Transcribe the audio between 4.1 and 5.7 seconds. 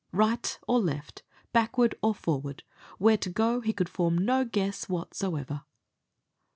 no guess whatsoever.